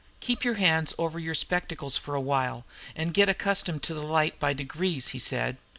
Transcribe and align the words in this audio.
"Keep 0.19 0.43
your 0.43 0.55
hands 0.55 0.95
over 0.97 1.19
your 1.19 1.35
spectacles 1.35 1.95
for 1.95 2.15
a 2.15 2.19
while, 2.21 2.65
and 2.95 3.13
get 3.13 3.29
accustomed 3.29 3.83
to 3.83 3.93
the 3.93 4.01
light 4.01 4.39
by 4.39 4.51
degrees," 4.51 5.09
he 5.09 5.19
said. 5.19 5.57